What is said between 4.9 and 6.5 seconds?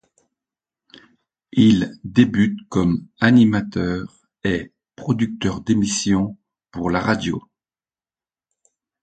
producteur d'émissions